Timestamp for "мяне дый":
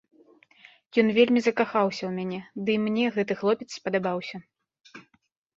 2.17-2.77